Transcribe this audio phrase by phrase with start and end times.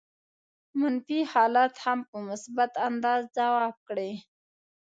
[0.79, 4.11] منفي حالات هم په مثبت انداز ځواب کړي.